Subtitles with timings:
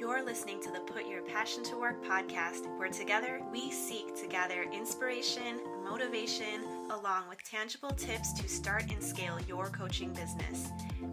[0.00, 4.26] You're listening to the Put Your Passion to Work podcast, where together we seek to
[4.26, 10.70] gather inspiration, motivation, along with tangible tips to start and scale your coaching business.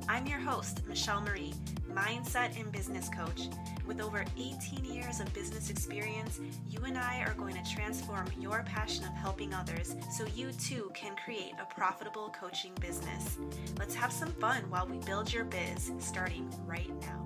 [0.07, 1.53] I'm your host, Michelle Marie,
[1.91, 3.49] mindset and business coach.
[3.85, 8.63] With over 18 years of business experience, you and I are going to transform your
[8.63, 13.37] passion of helping others so you too can create a profitable coaching business.
[13.77, 17.25] Let's have some fun while we build your biz, starting right now.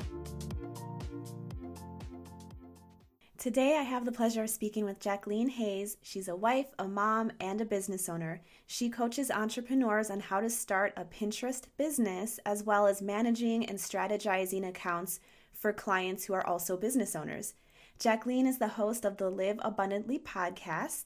[3.42, 5.98] Today, I have the pleasure of speaking with Jacqueline Hayes.
[6.04, 8.44] She's a wife, a mom, and a business owner.
[8.68, 13.80] She coaches entrepreneurs on how to start a Pinterest business, as well as managing and
[13.80, 15.20] strategizing accounts
[15.56, 17.56] for clients who are also business owners.
[17.98, 21.06] Jacqueline is the host of the Live Abundantly podcast,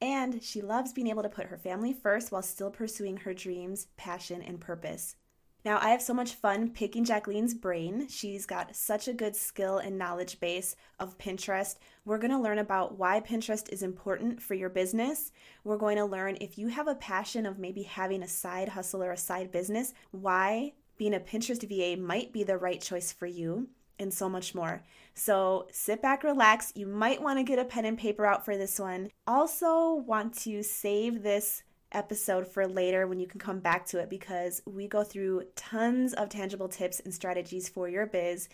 [0.00, 3.88] and she loves being able to put her family first while still pursuing her dreams,
[3.96, 5.16] passion, and purpose.
[5.64, 8.08] Now, I have so much fun picking Jacqueline's brain.
[8.08, 11.76] She's got such a good skill and knowledge base of Pinterest.
[12.04, 15.30] We're going to learn about why Pinterest is important for your business.
[15.62, 19.04] We're going to learn if you have a passion of maybe having a side hustle
[19.04, 23.26] or a side business, why being a Pinterest VA might be the right choice for
[23.26, 24.82] you, and so much more.
[25.14, 26.72] So sit back, relax.
[26.74, 29.10] You might want to get a pen and paper out for this one.
[29.26, 34.10] Also, want to save this episode for later when you can come back to it
[34.10, 38.48] because we go through tons of tangible tips and strategies for your biz.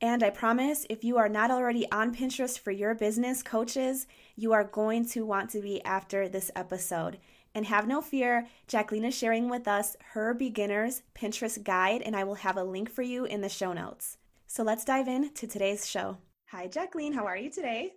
[0.00, 4.52] And I promise if you are not already on Pinterest for your business coaches, you
[4.52, 7.18] are going to want to be after this episode.
[7.54, 12.24] And have no fear, Jacqueline is sharing with us her beginner's Pinterest guide, and I
[12.24, 14.16] will have a link for you in the show notes.
[14.46, 16.18] So let's dive in to today's show.
[16.50, 17.12] Hi, Jacqueline.
[17.12, 17.92] How are you today?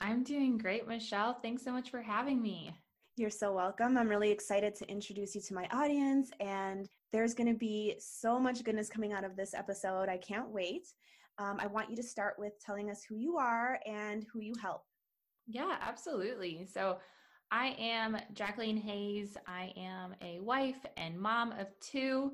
[0.00, 1.34] I'm doing great, Michelle.
[1.34, 2.72] Thanks so much for having me.
[3.18, 3.98] You're so welcome.
[3.98, 8.38] I'm really excited to introduce you to my audience, and there's going to be so
[8.40, 10.08] much goodness coming out of this episode.
[10.08, 10.88] I can't wait.
[11.36, 14.54] Um, I want you to start with telling us who you are and who you
[14.62, 14.84] help.
[15.46, 16.66] Yeah, absolutely.
[16.72, 17.00] So,
[17.50, 19.36] I am Jacqueline Hayes.
[19.46, 22.32] I am a wife and mom of two.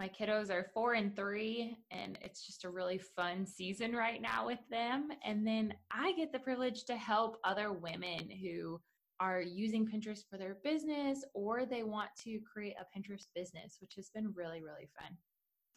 [0.00, 4.46] My kiddos are four and three, and it's just a really fun season right now
[4.46, 5.10] with them.
[5.24, 8.80] And then I get the privilege to help other women who
[9.20, 13.94] are using Pinterest for their business or they want to create a Pinterest business, which
[13.96, 15.16] has been really, really fun.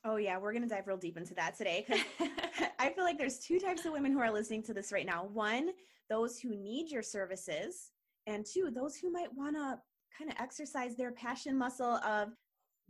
[0.03, 2.03] Oh, yeah, we're going to dive real deep into that today because
[2.79, 5.25] I feel like there's two types of women who are listening to this right now.
[5.31, 5.72] One,
[6.09, 7.91] those who need your services,
[8.28, 9.79] and two, those who might want to
[10.18, 12.29] kind of exercise their passion muscle of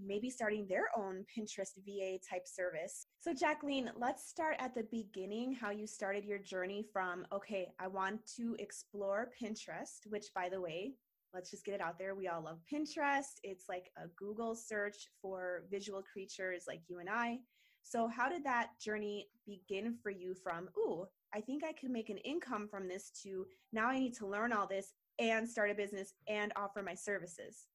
[0.05, 3.07] maybe starting their own Pinterest VA type service.
[3.19, 7.87] So, Jacqueline, let's start at the beginning how you started your journey from, okay, I
[7.87, 10.93] want to explore Pinterest, which, by the way,
[11.33, 12.15] let's just get it out there.
[12.15, 13.39] We all love Pinterest.
[13.43, 17.39] It's like a Google search for visual creatures like you and I.
[17.83, 22.09] So, how did that journey begin for you from, ooh, I think I could make
[22.09, 25.75] an income from this to now I need to learn all this and start a
[25.75, 27.67] business and offer my services?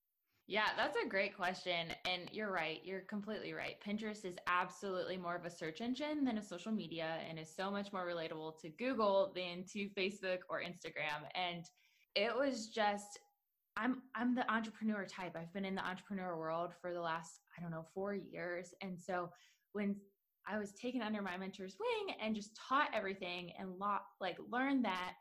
[0.49, 1.89] Yeah, that's a great question.
[2.09, 2.81] And you're right.
[2.85, 3.77] You're completely right.
[3.85, 7.69] Pinterest is absolutely more of a search engine than a social media and is so
[7.71, 11.29] much more relatable to Google than to Facebook or Instagram.
[11.35, 11.65] And
[12.15, 13.19] it was just
[13.77, 15.37] I'm I'm the entrepreneur type.
[15.37, 18.73] I've been in the entrepreneur world for the last, I don't know, 4 years.
[18.81, 19.31] And so
[19.73, 19.97] when
[20.47, 24.85] I was taken under my mentor's wing and just taught everything and lo- like learned
[24.85, 25.15] that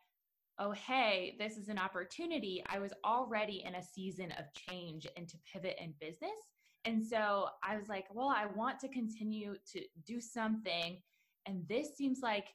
[0.60, 5.28] oh, hey, this is an opportunity, I was already in a season of change and
[5.28, 6.40] to pivot in business.
[6.86, 11.02] And so I was like, well, I want to continue to do something.
[11.46, 12.48] And this seems like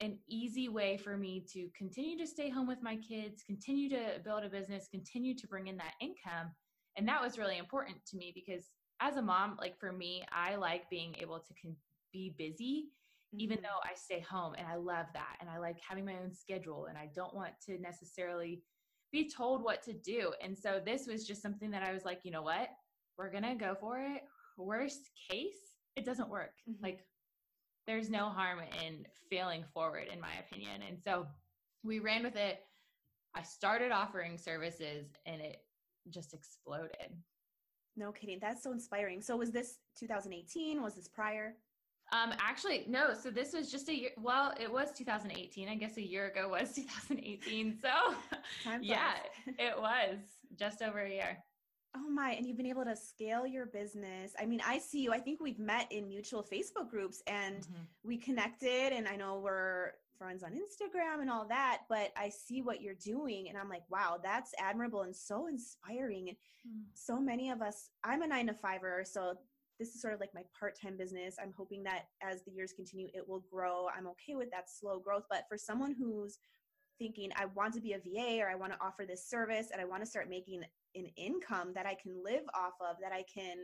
[0.00, 4.20] an easy way for me to continue to stay home with my kids, continue to
[4.24, 6.50] build a business, continue to bring in that income.
[6.96, 8.70] And that was really important to me because
[9.00, 11.76] as a mom, like for me, I like being able to con-
[12.12, 12.90] be busy
[13.38, 13.64] even mm-hmm.
[13.64, 16.86] though I stay home and I love that and I like having my own schedule
[16.88, 18.62] and I don't want to necessarily
[19.10, 20.32] be told what to do.
[20.42, 22.68] And so this was just something that I was like, you know what?
[23.18, 24.22] We're going to go for it.
[24.56, 26.52] Worst case, it doesn't work.
[26.68, 26.82] Mm-hmm.
[26.82, 27.04] Like
[27.86, 30.82] there's no harm in failing forward in my opinion.
[30.88, 31.26] And so
[31.82, 32.60] we ran with it.
[33.34, 35.58] I started offering services and it
[36.10, 37.16] just exploded.
[37.96, 38.38] No kidding.
[38.40, 39.20] That's so inspiring.
[39.20, 40.82] So was this 2018?
[40.82, 41.54] Was this prior?
[42.12, 43.14] Um, actually, no.
[43.14, 44.10] So this was just a year.
[44.18, 45.68] Well, it was 2018.
[45.68, 47.78] I guess a year ago was 2018.
[47.80, 47.88] So
[48.80, 49.14] yeah,
[49.46, 50.18] it was
[50.58, 51.38] just over a year.
[51.94, 54.32] Oh my, and you've been able to scale your business.
[54.40, 55.12] I mean, I see you.
[55.12, 57.82] I think we've met in mutual Facebook groups and mm-hmm.
[58.02, 62.62] we connected and I know we're friends on Instagram and all that, but I see
[62.62, 66.28] what you're doing and I'm like, wow, that's admirable and so inspiring.
[66.28, 66.36] And
[66.66, 66.84] mm.
[66.94, 69.34] so many of us, I'm a nine to fiver, so
[69.82, 71.34] this is sort of like my part-time business.
[71.42, 73.88] I'm hoping that as the years continue it will grow.
[73.96, 76.38] I'm okay with that slow growth, but for someone who's
[77.00, 79.80] thinking I want to be a VA or I want to offer this service and
[79.80, 80.62] I want to start making
[80.94, 83.56] an income that I can live off of, that I can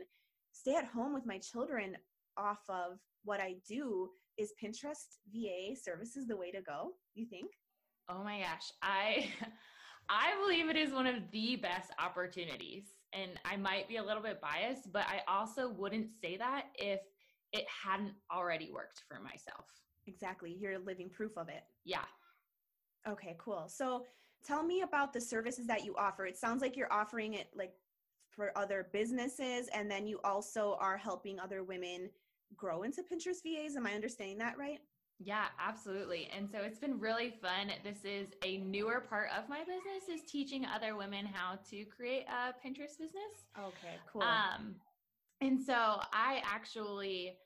[0.51, 1.95] stay at home with my children
[2.35, 6.91] off of what I do, is Pinterest VA services the way to go?
[7.15, 7.51] You think?
[8.09, 8.73] Oh my gosh.
[8.81, 9.29] I
[10.09, 12.83] I believe it is one of the best opportunities.
[13.13, 16.99] And I might be a little bit biased, but I also wouldn't say that if
[17.51, 19.65] it hadn't already worked for myself.
[20.05, 20.55] Exactly.
[20.59, 21.63] You're living proof of it.
[21.85, 22.05] Yeah.
[23.07, 23.65] Okay, cool.
[23.67, 24.05] So
[24.45, 26.25] tell me about the services that you offer.
[26.25, 27.73] It sounds like you're offering it like
[28.29, 32.09] for other businesses and then you also are helping other women
[32.55, 33.75] grow into Pinterest VAs.
[33.75, 34.79] Am I understanding that right?
[35.19, 36.29] Yeah, absolutely.
[36.35, 37.71] And so it's been really fun.
[37.83, 42.25] This is a newer part of my business is teaching other women how to create
[42.29, 43.43] a Pinterest business.
[43.57, 44.21] Okay, cool.
[44.21, 44.75] Um
[45.41, 47.37] and so I actually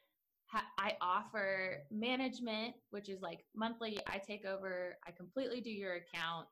[0.46, 5.96] ha- I offer management, which is like monthly I take over, I completely do your
[5.96, 6.50] account.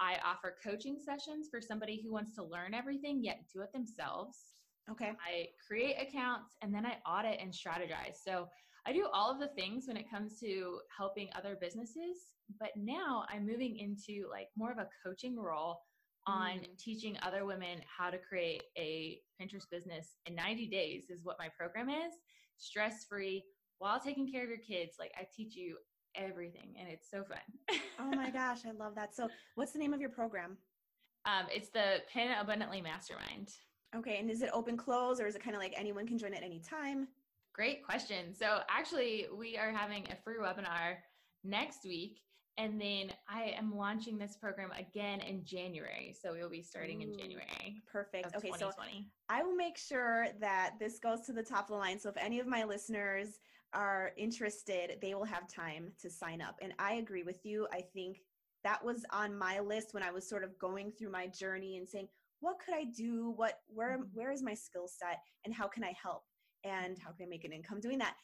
[0.00, 4.38] I offer coaching sessions for somebody who wants to learn everything yet do it themselves.
[4.90, 5.10] Okay.
[5.10, 8.16] I create accounts and then I audit and strategize.
[8.24, 8.48] So
[8.86, 13.24] I do all of the things when it comes to helping other businesses, but now
[13.30, 15.80] I'm moving into like more of a coaching role
[16.26, 16.78] on mm.
[16.78, 21.48] teaching other women how to create a Pinterest business in 90 days is what my
[21.58, 22.14] program is,
[22.58, 23.44] stress free
[23.78, 24.96] while taking care of your kids.
[24.98, 25.76] Like I teach you
[26.14, 27.80] everything and it's so fun.
[27.98, 29.14] oh my gosh, I love that.
[29.14, 30.56] So, what's the name of your program?
[31.26, 33.50] Um, it's the Pin Abundantly Mastermind.
[33.96, 36.34] Okay, and is it open close or is it kind of like anyone can join
[36.34, 37.08] at any time?
[37.54, 38.34] Great question.
[38.34, 40.96] So, actually, we are having a free webinar
[41.44, 42.20] next week.
[42.56, 46.14] And then I am launching this program again in January.
[46.20, 47.82] So we'll be starting in January.
[47.90, 48.34] Perfect.
[48.36, 48.70] Okay, so
[49.28, 51.98] I will make sure that this goes to the top of the line.
[51.98, 53.40] So if any of my listeners
[53.72, 56.56] are interested, they will have time to sign up.
[56.62, 57.66] And I agree with you.
[57.72, 58.18] I think
[58.62, 61.88] that was on my list when I was sort of going through my journey and
[61.88, 62.08] saying,
[62.38, 63.32] what could I do?
[63.36, 64.04] What where mm-hmm.
[64.12, 66.22] where is my skill set and how can I help?
[66.64, 68.14] And how can I make an income doing that?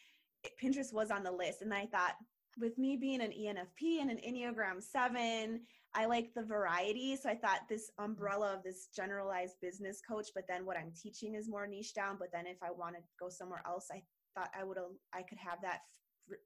[0.62, 2.14] Pinterest was on the list and I thought
[2.58, 5.60] with me being an ENFP and an Enneagram 7,
[5.94, 7.16] I like the variety.
[7.16, 11.34] So I thought this umbrella of this generalized business coach, but then what I'm teaching
[11.34, 12.16] is more niche down.
[12.18, 14.02] But then if I want to go somewhere else, I
[14.36, 14.78] thought I would
[15.12, 15.80] I could have that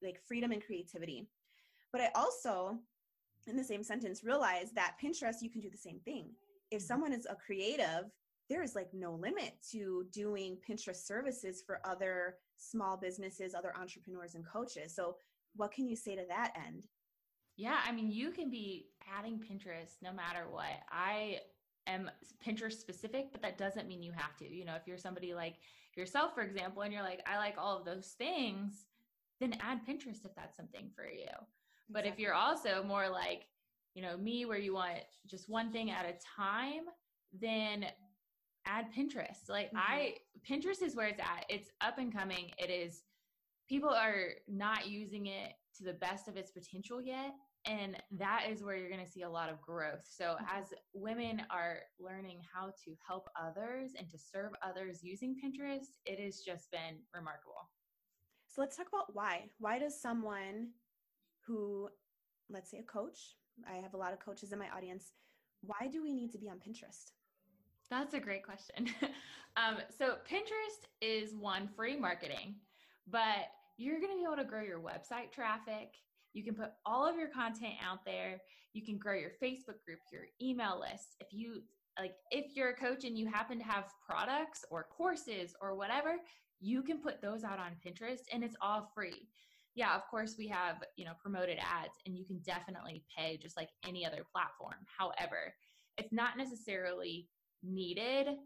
[0.02, 1.28] like freedom and creativity.
[1.92, 2.78] But I also,
[3.46, 6.30] in the same sentence, realized that Pinterest you can do the same thing.
[6.70, 6.86] If mm-hmm.
[6.86, 8.10] someone is a creative,
[8.50, 14.34] there is like no limit to doing Pinterest services for other small businesses, other entrepreneurs
[14.34, 14.94] and coaches.
[14.94, 15.16] So
[15.56, 16.86] what can you say to that end?
[17.56, 20.66] Yeah, I mean, you can be adding Pinterest no matter what.
[20.90, 21.38] I
[21.86, 22.10] am
[22.44, 24.44] Pinterest specific, but that doesn't mean you have to.
[24.44, 25.54] You know, if you're somebody like
[25.96, 28.86] yourself, for example, and you're like, I like all of those things,
[29.40, 31.22] then add Pinterest if that's something for you.
[31.22, 31.90] Exactly.
[31.90, 33.46] But if you're also more like,
[33.94, 36.82] you know, me where you want just one thing at a time,
[37.40, 37.86] then
[38.66, 39.48] add Pinterest.
[39.48, 39.78] Like mm-hmm.
[39.78, 40.14] I
[40.48, 41.44] Pinterest is where it's at.
[41.48, 42.50] It's up and coming.
[42.58, 43.02] It is
[43.68, 47.34] people are not using it to the best of its potential yet
[47.66, 50.58] and that is where you're going to see a lot of growth so mm-hmm.
[50.58, 56.22] as women are learning how to help others and to serve others using pinterest it
[56.22, 57.70] has just been remarkable
[58.46, 60.68] so let's talk about why why does someone
[61.46, 61.88] who
[62.50, 63.36] let's say a coach
[63.70, 65.12] i have a lot of coaches in my audience
[65.62, 67.12] why do we need to be on pinterest
[67.90, 68.88] that's a great question
[69.56, 72.54] um, so pinterest is one free marketing
[73.06, 75.94] but you're going to be able to grow your website traffic.
[76.32, 78.40] You can put all of your content out there.
[78.72, 81.16] You can grow your Facebook group, your email list.
[81.20, 81.62] If you
[81.98, 86.16] like if you're a coach and you happen to have products or courses or whatever,
[86.60, 89.28] you can put those out on Pinterest and it's all free.
[89.76, 93.56] Yeah, of course we have, you know, promoted ads and you can definitely pay just
[93.56, 94.86] like any other platform.
[94.98, 95.54] However,
[95.98, 97.28] it's not necessarily
[97.64, 98.36] needed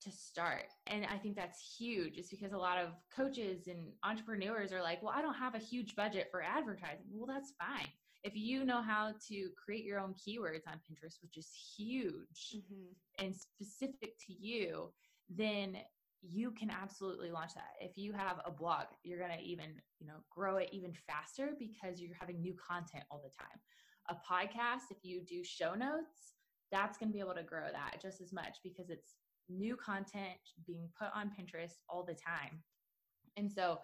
[0.00, 0.66] to start.
[0.86, 5.02] And I think that's huge, just because a lot of coaches and entrepreneurs are like,
[5.02, 7.06] well, I don't have a huge budget for advertising.
[7.10, 7.88] Well, that's fine.
[8.24, 13.24] If you know how to create your own keywords on Pinterest, which is huge mm-hmm.
[13.24, 14.92] and specific to you,
[15.28, 15.78] then
[16.20, 17.74] you can absolutely launch that.
[17.80, 19.66] If you have a blog, you're going to even,
[20.00, 23.58] you know, grow it even faster because you're having new content all the time.
[24.10, 26.34] A podcast, if you do show notes,
[26.70, 29.14] that's going to be able to grow that just as much because it's
[29.48, 32.62] new content being put on Pinterest all the time.
[33.36, 33.78] And so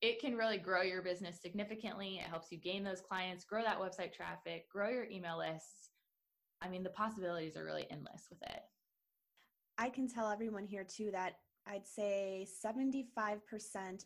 [0.00, 2.20] it can really grow your business significantly.
[2.22, 5.90] It helps you gain those clients, grow that website traffic, grow your email lists.
[6.62, 8.60] I mean, the possibilities are really endless with it.
[9.76, 11.34] I can tell everyone here too that
[11.66, 13.38] I'd say 75%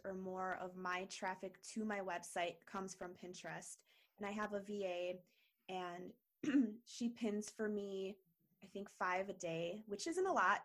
[0.04, 3.76] or more of my traffic to my website comes from Pinterest.
[4.18, 5.18] And I have a VA,
[5.68, 6.12] and
[6.84, 8.16] she pins for me,
[8.62, 10.60] I think, five a day, which isn't a lot,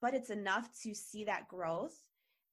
[0.00, 1.96] but it's enough to see that growth.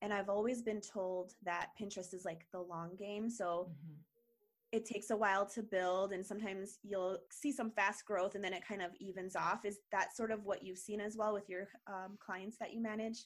[0.01, 3.30] And I've always been told that Pinterest is like the long game.
[3.30, 3.94] So mm-hmm.
[4.72, 8.53] it takes a while to build, and sometimes you'll see some fast growth and then
[8.53, 9.65] it kind of evens off.
[9.65, 12.82] Is that sort of what you've seen as well with your um, clients that you
[12.82, 13.25] manage?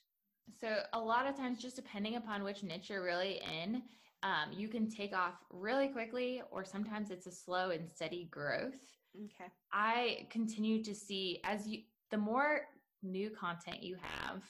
[0.59, 3.81] So, a lot of times, just depending upon which niche you're really in,
[4.23, 8.75] um, you can take off really quickly, or sometimes it's a slow and steady growth.
[9.15, 9.49] Okay.
[9.71, 11.81] I continue to see as you,
[12.11, 12.61] the more
[13.03, 14.43] new content you have,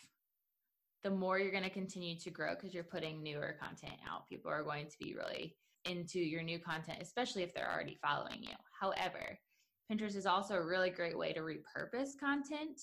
[1.04, 4.28] the more you're going to continue to grow because you're putting newer content out.
[4.28, 5.56] People are going to be really
[5.86, 8.56] into your new content, especially if they're already following you.
[8.80, 9.38] However,
[9.92, 12.82] Pinterest is also a really great way to repurpose content.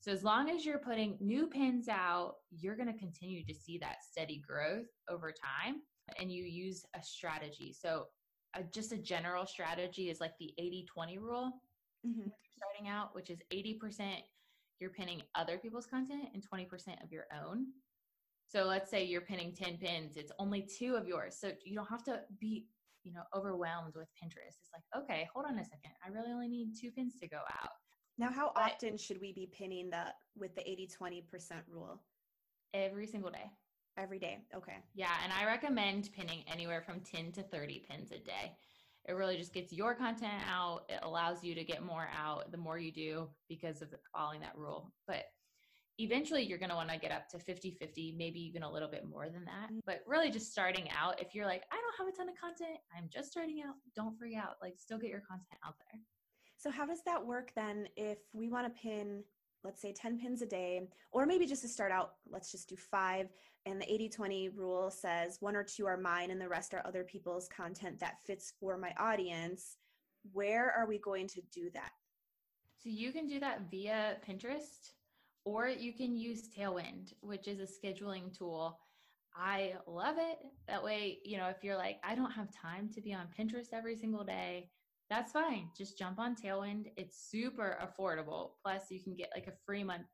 [0.00, 3.78] So as long as you're putting new pins out, you're going to continue to see
[3.78, 5.80] that steady growth over time
[6.20, 7.74] and you use a strategy.
[7.78, 8.04] So
[8.56, 11.52] a, just a general strategy is like the 80-20 rule
[12.06, 12.28] mm-hmm.
[12.56, 14.22] starting out, which is 80%
[14.78, 17.66] you're pinning other people's content and 20% of your own.
[18.48, 21.36] So let's say you're pinning 10 pins, it's only two of yours.
[21.38, 22.66] So you don't have to be,
[23.02, 24.58] you know, overwhelmed with Pinterest.
[24.60, 25.92] It's like, okay, hold on a second.
[26.04, 27.70] I really only need two pins to go out.
[28.18, 31.22] Now, how but often should we be pinning that with the 80 20%
[31.70, 32.02] rule?
[32.72, 33.50] Every single day.
[33.98, 34.38] Every day.
[34.54, 34.76] Okay.
[34.94, 35.12] Yeah.
[35.24, 38.56] And I recommend pinning anywhere from 10 to 30 pins a day.
[39.08, 40.82] It really just gets your content out.
[40.88, 44.56] It allows you to get more out the more you do because of following that
[44.56, 44.92] rule.
[45.06, 45.24] But
[45.98, 48.88] eventually you're going to want to get up to 50 50 maybe even a little
[48.88, 49.80] bit more than that mm.
[49.86, 52.78] but really just starting out if you're like i don't have a ton of content
[52.96, 56.00] i'm just starting out don't freak out like still get your content out there
[56.58, 59.22] so how does that work then if we want to pin
[59.66, 62.76] let's say 10 pins a day, or maybe just to start out, let's just do
[62.76, 63.28] five.
[63.66, 66.86] And the 80 20 rule says one or two are mine and the rest are
[66.86, 69.78] other people's content that fits for my audience.
[70.32, 71.90] Where are we going to do that?
[72.78, 74.92] So you can do that via Pinterest,
[75.44, 78.78] or you can use Tailwind, which is a scheduling tool.
[79.34, 80.38] I love it.
[80.68, 83.72] That way, you know, if you're like, I don't have time to be on Pinterest
[83.72, 84.70] every single day,
[85.08, 85.68] that's fine.
[85.76, 86.86] Just jump on Tailwind.
[86.96, 88.50] It's super affordable.
[88.64, 90.06] Plus, you can get like a free month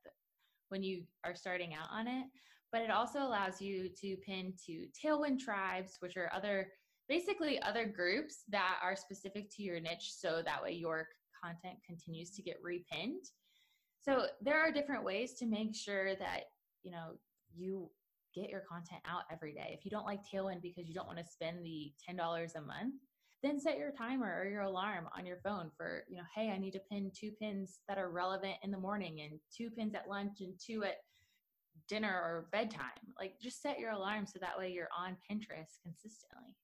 [0.69, 2.25] when you are starting out on it.
[2.71, 6.69] But it also allows you to pin to Tailwind tribes, which are other
[7.09, 11.07] basically other groups that are specific to your niche so that way your
[11.43, 13.25] content continues to get repinned.
[14.01, 16.45] So there are different ways to make sure that,
[16.83, 17.11] you know,
[17.55, 17.89] you
[18.33, 19.75] get your content out every day.
[19.77, 22.95] If you don't like Tailwind because you don't want to spend the $10 a month,
[23.43, 26.57] then set your timer or your alarm on your phone for, you know, hey, I
[26.57, 30.09] need to pin two pins that are relevant in the morning and two pins at
[30.09, 31.01] lunch and two at
[31.89, 32.89] dinner or bedtime.
[33.19, 36.55] Like just set your alarm so that way you're on Pinterest consistently.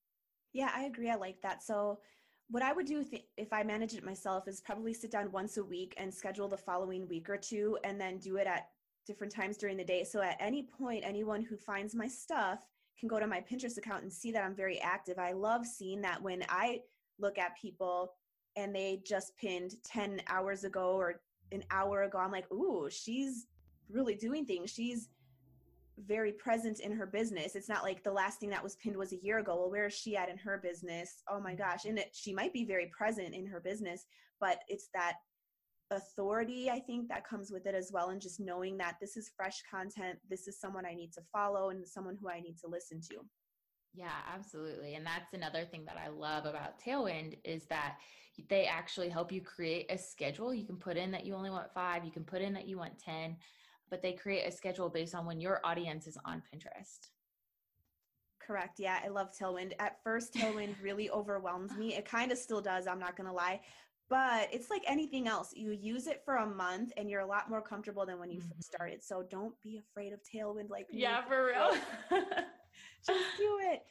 [0.54, 1.10] Yeah, I agree.
[1.10, 1.62] I like that.
[1.62, 2.00] So
[2.48, 5.58] what I would do th- if I manage it myself is probably sit down once
[5.58, 8.68] a week and schedule the following week or two and then do it at
[9.06, 10.02] different times during the day.
[10.02, 12.60] So at any point, anyone who finds my stuff
[13.00, 15.18] can go to my Pinterest account and see that I'm very active.
[15.18, 16.82] I love seeing that when I
[17.18, 18.12] look at people
[18.56, 23.46] and they just pinned 10 hours ago or an hour ago, I'm like, ooh, she's
[23.90, 24.70] really doing things.
[24.70, 25.08] She's
[26.06, 27.56] very present in her business.
[27.56, 29.56] It's not like the last thing that was pinned was a year ago.
[29.56, 31.22] Well, where is she at in her business?
[31.28, 31.62] Oh my mm-hmm.
[31.62, 31.84] gosh.
[31.86, 34.06] And it, she might be very present in her business,
[34.40, 35.14] but it's that
[35.90, 39.30] authority i think that comes with it as well and just knowing that this is
[39.36, 42.68] fresh content this is someone i need to follow and someone who i need to
[42.68, 43.16] listen to.
[43.94, 47.96] Yeah absolutely and that's another thing that i love about tailwind is that
[48.48, 50.54] they actually help you create a schedule.
[50.54, 52.78] You can put in that you only want five you can put in that you
[52.78, 53.36] want 10
[53.90, 57.08] but they create a schedule based on when your audience is on pinterest.
[58.40, 59.72] Correct yeah i love tailwind.
[59.80, 61.96] At first tailwind really overwhelmed me.
[61.96, 63.60] It kind of still does i'm not gonna lie
[64.10, 67.48] but it's like anything else you use it for a month and you're a lot
[67.48, 68.48] more comfortable than when you mm-hmm.
[68.56, 71.70] first started so don't be afraid of tailwind like yeah for real.
[73.06, 73.82] Just do it.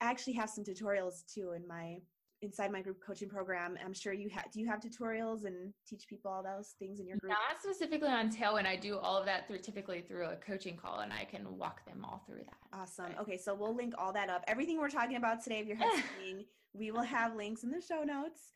[0.00, 1.98] I actually have some tutorials too in my
[2.42, 3.76] inside my group coaching program.
[3.84, 7.06] I'm sure you have do you have tutorials and teach people all those things in
[7.06, 7.30] your group?
[7.30, 8.66] Not specifically on tailwind.
[8.66, 11.84] I do all of that through typically through a coaching call and i can walk
[11.84, 12.78] them all through that.
[12.78, 13.12] Awesome.
[13.20, 14.42] Okay so we'll link all that up.
[14.48, 18.02] Everything we're talking about today if you're listening we will have links in the show
[18.04, 18.52] notes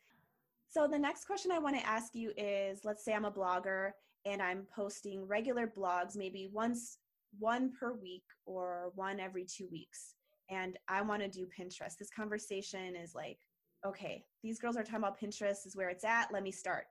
[0.75, 3.91] so the next question I want to ask you is let's say I'm a blogger
[4.25, 6.97] and I'm posting regular blogs maybe once
[7.39, 10.15] one per week or one every 2 weeks
[10.49, 11.97] and I want to do Pinterest.
[11.97, 13.37] This conversation is like
[13.85, 16.87] okay, these girls are talking about Pinterest is where it's at, let me start.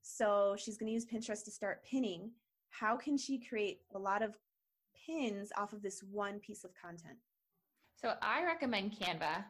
[0.00, 2.30] So she's going to use Pinterest to start pinning.
[2.70, 4.34] How can she create a lot of
[5.06, 7.18] pins off of this one piece of content?
[7.96, 9.44] So I recommend Canva.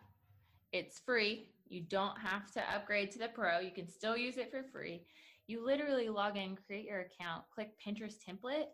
[0.73, 1.51] It's free.
[1.71, 3.61] You don't have to upgrade to the pro.
[3.61, 5.07] You can still use it for free.
[5.47, 8.67] You literally log in, create your account, click Pinterest template,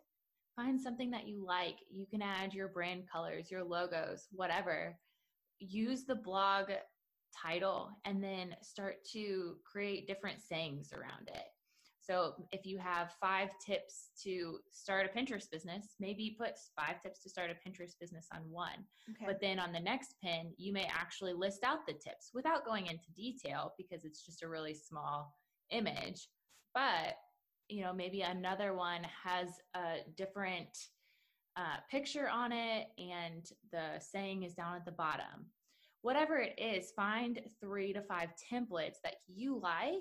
[0.57, 1.77] find something that you like.
[1.91, 4.99] You can add your brand colors, your logos, whatever.
[5.59, 6.71] Use the blog
[7.43, 11.45] title and then start to create different sayings around it.
[12.07, 17.23] So if you have five tips to start a Pinterest business, maybe put five tips
[17.23, 18.85] to start a Pinterest business on one.
[19.11, 19.25] Okay.
[19.27, 22.87] But then on the next pin, you may actually list out the tips without going
[22.87, 25.35] into detail because it's just a really small
[25.71, 26.29] image.
[26.75, 27.17] But
[27.69, 30.69] you know, maybe another one has a different
[31.57, 35.47] uh, picture on it and the saying is down at the bottom.
[36.03, 39.95] Whatever it is, find three to five templates that you like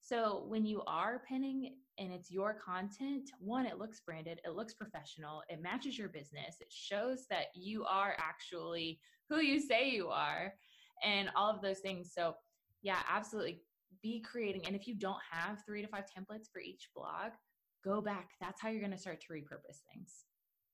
[0.00, 4.74] so when you are pinning and it's your content, one, it looks branded, it looks
[4.74, 10.08] professional, it matches your business, it shows that you are actually who you say you
[10.08, 10.54] are,
[11.04, 12.12] and all of those things.
[12.14, 12.34] So,
[12.82, 13.62] yeah, absolutely
[14.02, 14.66] be creating.
[14.66, 17.32] And if you don't have three to five templates for each blog,
[17.84, 18.30] go back.
[18.40, 20.24] That's how you're going to start to repurpose things.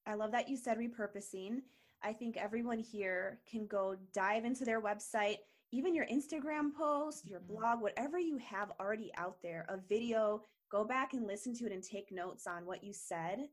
[0.07, 1.59] I love that you said repurposing.
[2.03, 5.39] I think everyone here can go dive into their website
[5.73, 7.55] even your Instagram post, your mm-hmm.
[7.55, 11.73] blog, whatever you have already out there, a video, go back and listen to it
[11.73, 13.49] and take notes on what you said.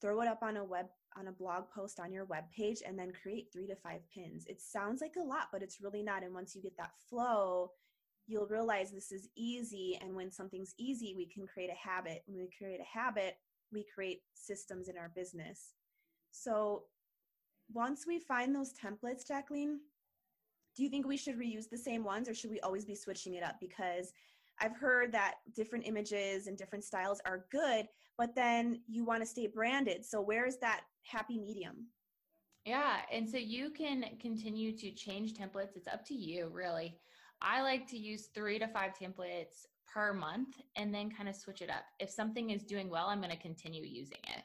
[0.00, 2.98] Throw it up on a web on a blog post on your web page and
[2.98, 4.44] then create 3 to 5 pins.
[4.48, 7.70] It sounds like a lot, but it's really not and once you get that flow,
[8.26, 12.24] you'll realize this is easy and when something's easy, we can create a habit.
[12.26, 13.36] When we create a habit,
[13.72, 15.74] we create systems in our business.
[16.32, 16.84] So
[17.72, 19.80] once we find those templates, Jacqueline,
[20.76, 23.34] do you think we should reuse the same ones or should we always be switching
[23.34, 24.12] it up because
[24.60, 29.26] I've heard that different images and different styles are good, but then you want to
[29.26, 30.04] stay branded.
[30.04, 31.88] So where's that happy medium?
[32.64, 35.76] Yeah, and so you can continue to change templates.
[35.76, 36.96] It's up to you, really.
[37.42, 41.60] I like to use 3 to 5 templates per month and then kind of switch
[41.60, 41.84] it up.
[42.00, 44.44] If something is doing well, I'm going to continue using it.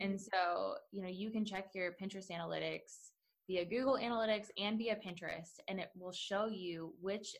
[0.00, 0.22] And mm-hmm.
[0.32, 3.10] so, you know, you can check your Pinterest analytics
[3.46, 7.34] via Google Analytics and via Pinterest, and it will show you which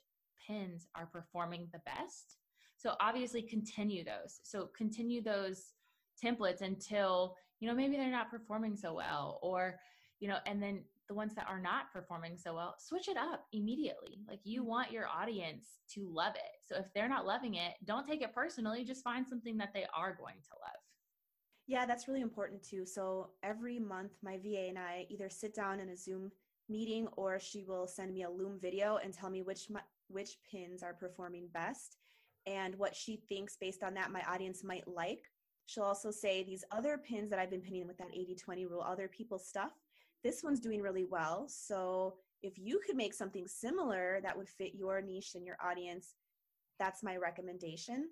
[0.47, 2.39] pins are performing the best.
[2.77, 4.41] So obviously continue those.
[4.43, 5.73] So continue those
[6.23, 9.79] templates until, you know, maybe they're not performing so well or,
[10.19, 13.45] you know, and then the ones that are not performing so well, switch it up
[13.53, 14.21] immediately.
[14.29, 16.61] Like you want your audience to love it.
[16.65, 19.87] So if they're not loving it, don't take it personally, just find something that they
[19.95, 20.81] are going to love.
[21.71, 22.85] Yeah, that's really important too.
[22.85, 26.33] So every month, my VA and I either sit down in a Zoom
[26.69, 29.69] meeting or she will send me a Loom video and tell me which
[30.09, 31.99] which pins are performing best
[32.45, 35.31] and what she thinks based on that my audience might like.
[35.67, 39.07] She'll also say these other pins that I've been pinning with that 80-20 rule, other
[39.07, 39.71] people's stuff,
[40.25, 41.47] this one's doing really well.
[41.49, 46.17] So if you could make something similar that would fit your niche and your audience,
[46.81, 48.09] that's my recommendation.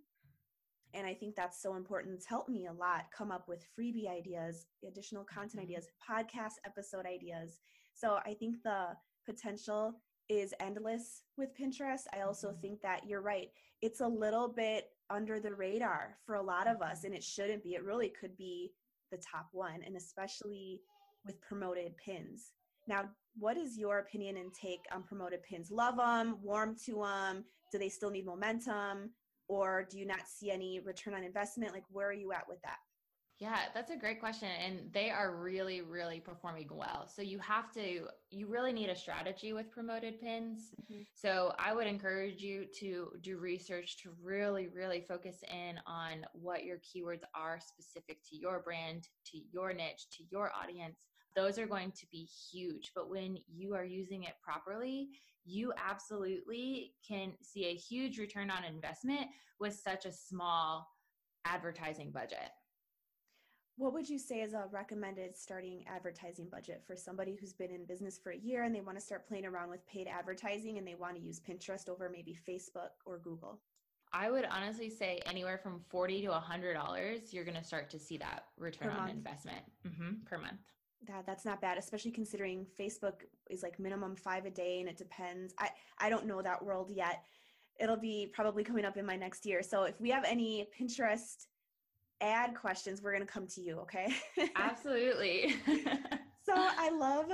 [0.94, 2.14] And I think that's so important.
[2.14, 5.72] It's helped me a lot come up with freebie ideas, additional content mm-hmm.
[5.72, 7.61] ideas, podcast episode ideas.
[7.94, 8.88] So I think the
[9.27, 12.03] potential is endless with Pinterest.
[12.14, 12.61] I also mm-hmm.
[12.61, 13.48] think that you're right.
[13.83, 17.62] It's a little bit under the radar for a lot of us, and it shouldn't
[17.62, 17.74] be.
[17.74, 18.72] It really could be
[19.11, 20.81] the top one, and especially
[21.24, 22.53] with promoted pins.
[22.87, 23.05] Now,
[23.38, 25.70] what is your opinion and take on promoted pins?
[25.70, 27.44] Love them, warm to them?
[27.70, 29.11] Do they still need momentum?
[29.49, 31.73] Or do you not see any return on investment?
[31.73, 32.79] Like where are you at with that?
[33.39, 37.09] Yeah that's a great question and they are really really performing well.
[37.09, 40.73] So you have to you really need a strategy with promoted pins.
[40.83, 41.03] Mm-hmm.
[41.15, 46.65] so i would encourage you to do research to really really focus in on what
[46.65, 51.07] your keywords are specific to your brand to your niche to your audience.
[51.37, 55.11] Those are going to be huge but when you are using it properly
[55.49, 60.87] you absolutely can see a huge return on investment with such a small
[61.45, 62.51] advertising budget.
[63.77, 67.87] What would you say is a recommended starting advertising budget for somebody who's been in
[67.87, 70.87] business for a year and they want to start playing around with paid advertising and
[70.87, 73.61] they want to use Pinterest over maybe Facebook or Google?
[74.13, 78.19] I would honestly say anywhere from 40 to $100, you're going to start to see
[78.19, 79.13] that return per on month.
[79.13, 80.61] investment mm-hmm, per month
[81.07, 84.97] that that's not bad especially considering facebook is like minimum five a day and it
[84.97, 85.55] depends.
[85.59, 87.23] I i don't know that world yet.
[87.81, 89.63] It'll be probably coming up in my next year.
[89.63, 91.47] So if we have any pinterest
[92.21, 94.13] ad questions we're going to come to you okay?
[94.57, 95.57] Absolutely.
[96.45, 97.27] So i love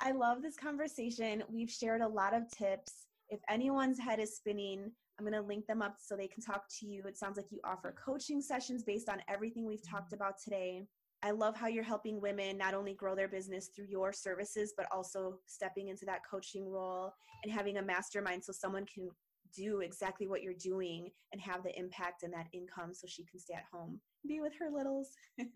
[0.00, 1.42] i love this conversation.
[1.48, 3.06] We've shared a lot of tips.
[3.30, 6.64] If anyone's head is spinning i'm going to link them up so they can talk
[6.80, 7.02] to you.
[7.06, 10.84] It sounds like you offer coaching sessions based on everything we've talked about today
[11.22, 14.86] I love how you're helping women not only grow their business through your services, but
[14.90, 17.12] also stepping into that coaching role
[17.44, 19.10] and having a mastermind so someone can
[19.54, 23.38] do exactly what you're doing and have the impact and that income so she can
[23.38, 25.10] stay at home be with her littles.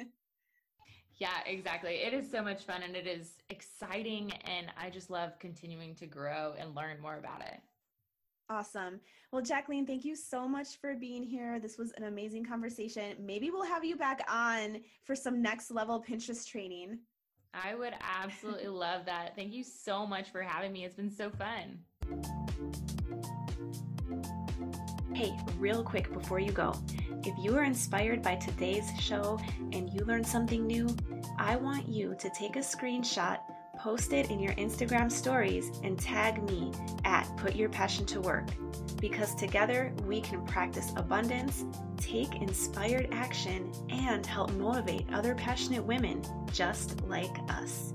[1.17, 1.95] Yeah exactly.
[1.95, 6.07] It is so much fun and it is exciting and i just love continuing to
[6.07, 7.61] grow and learn more about it
[8.51, 9.01] Awesome.
[9.33, 11.59] Well, Jacqueline, thank you so much for being here.
[11.59, 13.17] This was an amazing conversation.
[13.19, 16.99] Maybe we'll have you back on for some next level Pinterest training.
[17.55, 19.35] I would absolutely love that.
[19.35, 20.85] Thank you so much for having me.
[20.85, 21.79] It's been so fun.
[25.15, 26.75] Hey, real quick before you go,
[27.23, 29.39] if you are inspired by today's show
[29.73, 30.95] and you learned something new,
[31.39, 33.39] I want you to take a screenshot,
[33.85, 36.73] post it in your Instagram stories, and tag me
[37.05, 38.49] at Put Your Passion to Work.
[38.99, 41.67] Because together we can practice abundance,
[41.99, 47.93] take inspired action, and help motivate other passionate women just like us.